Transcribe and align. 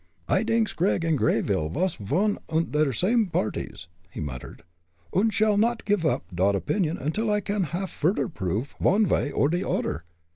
"I 0.27 0.41
dinks 0.41 0.73
Gregg 0.73 1.05
und 1.05 1.15
Greyville 1.19 1.69
vas 1.69 1.99
one 1.99 2.39
und 2.49 2.71
der 2.71 2.91
same 2.91 3.27
parties," 3.27 3.87
he 4.09 4.19
muttered, 4.19 4.63
"und 5.13 5.31
shall 5.31 5.57
not 5.57 5.85
giff 5.85 6.03
up 6.03 6.23
dot 6.33 6.55
opinion 6.55 6.97
until 6.97 7.29
I 7.29 7.39
can 7.39 7.65
haff 7.65 7.91
furder 7.91 8.27
proof 8.27 8.73
von 8.81 9.05
vay 9.05 9.29
or 9.29 9.47
der 9.47 9.63
odder." 9.67 10.03